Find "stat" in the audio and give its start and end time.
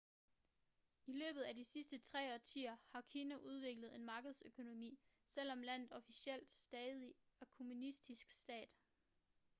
8.29-8.77